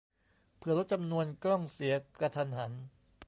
[0.57, 2.71] เผื่อลดจำนวน "กล้องเสียกะทันหัน"